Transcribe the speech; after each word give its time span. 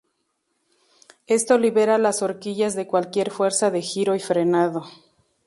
Esto 1.27 1.59
libera 1.59 1.99
las 1.99 2.23
horquillas 2.23 2.73
de 2.75 2.87
cualquier 2.87 3.29
fuerza 3.29 3.69
de 3.69 3.83
giro 3.83 4.15
y 4.15 4.19
frenado. 4.19 4.85